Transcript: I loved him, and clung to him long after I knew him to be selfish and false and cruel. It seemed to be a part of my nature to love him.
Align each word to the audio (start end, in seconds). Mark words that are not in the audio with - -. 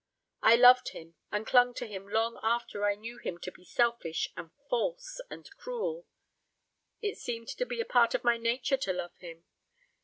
I 0.41 0.55
loved 0.55 0.89
him, 0.93 1.13
and 1.31 1.45
clung 1.45 1.75
to 1.75 1.85
him 1.85 2.07
long 2.07 2.39
after 2.41 2.85
I 2.85 2.95
knew 2.95 3.19
him 3.19 3.37
to 3.41 3.51
be 3.51 3.63
selfish 3.63 4.27
and 4.35 4.49
false 4.67 5.21
and 5.29 5.47
cruel. 5.57 6.07
It 7.03 7.19
seemed 7.19 7.49
to 7.49 7.65
be 7.67 7.79
a 7.79 7.85
part 7.85 8.15
of 8.15 8.23
my 8.23 8.37
nature 8.37 8.77
to 8.77 8.93
love 8.93 9.15
him. 9.17 9.45